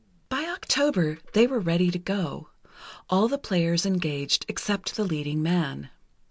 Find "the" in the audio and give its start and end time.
3.27-3.37, 4.95-5.03